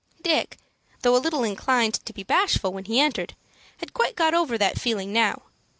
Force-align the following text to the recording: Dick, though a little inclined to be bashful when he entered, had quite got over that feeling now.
Dick, 0.23 0.57
though 1.03 1.15
a 1.15 1.21
little 1.21 1.43
inclined 1.43 1.93
to 1.93 2.11
be 2.11 2.23
bashful 2.23 2.73
when 2.73 2.85
he 2.85 2.99
entered, 2.99 3.35
had 3.77 3.93
quite 3.93 4.15
got 4.15 4.33
over 4.33 4.57
that 4.57 4.81
feeling 4.81 5.13
now. 5.13 5.43